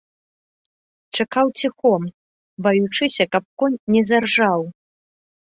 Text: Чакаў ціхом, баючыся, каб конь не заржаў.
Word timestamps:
Чакаў 1.19 1.47
ціхом, 1.61 2.07
баючыся, 2.69 3.23
каб 3.37 3.43
конь 3.63 3.79
не 3.97 4.01
заржаў. 4.15 4.61